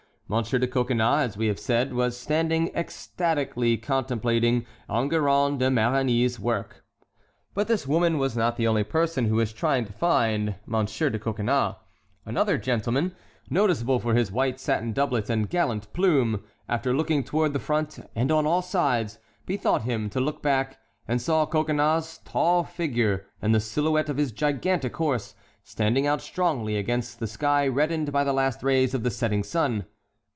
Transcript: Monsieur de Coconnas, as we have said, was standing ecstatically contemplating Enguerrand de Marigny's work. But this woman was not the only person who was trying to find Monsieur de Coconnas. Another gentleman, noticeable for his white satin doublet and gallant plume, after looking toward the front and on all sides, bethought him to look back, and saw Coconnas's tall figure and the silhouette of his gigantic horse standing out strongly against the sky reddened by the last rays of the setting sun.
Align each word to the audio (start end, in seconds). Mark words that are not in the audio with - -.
Monsieur 0.33 0.59
de 0.59 0.65
Coconnas, 0.65 1.31
as 1.31 1.35
we 1.35 1.47
have 1.47 1.59
said, 1.59 1.91
was 1.93 2.15
standing 2.17 2.69
ecstatically 2.73 3.75
contemplating 3.75 4.65
Enguerrand 4.89 5.59
de 5.59 5.69
Marigny's 5.69 6.39
work. 6.39 6.85
But 7.53 7.67
this 7.67 7.85
woman 7.85 8.17
was 8.17 8.37
not 8.37 8.55
the 8.55 8.65
only 8.65 8.85
person 8.85 9.25
who 9.25 9.35
was 9.35 9.51
trying 9.51 9.83
to 9.87 9.91
find 9.91 10.55
Monsieur 10.65 11.09
de 11.09 11.19
Coconnas. 11.19 11.75
Another 12.25 12.57
gentleman, 12.57 13.13
noticeable 13.49 13.99
for 13.99 14.13
his 14.13 14.31
white 14.31 14.57
satin 14.57 14.93
doublet 14.93 15.29
and 15.29 15.49
gallant 15.49 15.91
plume, 15.91 16.41
after 16.69 16.95
looking 16.95 17.25
toward 17.25 17.51
the 17.51 17.59
front 17.59 17.99
and 18.15 18.31
on 18.31 18.47
all 18.47 18.61
sides, 18.61 19.19
bethought 19.45 19.81
him 19.81 20.09
to 20.11 20.21
look 20.21 20.41
back, 20.41 20.79
and 21.09 21.21
saw 21.21 21.45
Coconnas's 21.45 22.19
tall 22.19 22.63
figure 22.63 23.25
and 23.41 23.53
the 23.53 23.59
silhouette 23.59 24.07
of 24.07 24.15
his 24.15 24.31
gigantic 24.31 24.95
horse 24.95 25.35
standing 25.65 26.07
out 26.07 26.21
strongly 26.21 26.77
against 26.77 27.19
the 27.19 27.27
sky 27.27 27.67
reddened 27.67 28.13
by 28.13 28.23
the 28.23 28.31
last 28.31 28.63
rays 28.63 28.93
of 28.93 29.03
the 29.03 29.11
setting 29.11 29.43
sun. 29.43 29.83